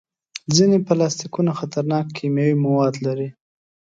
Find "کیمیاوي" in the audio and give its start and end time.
2.17-2.57